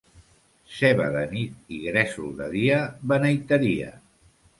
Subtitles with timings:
[0.77, 2.79] Ceba de nit i gresol de dia,
[3.13, 3.93] beneiteria.